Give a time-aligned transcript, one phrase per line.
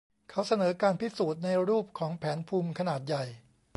[0.29, 3.23] เขาเสนอการพิสูจน์ในรูปของแผนภูมิขนาดใหญ่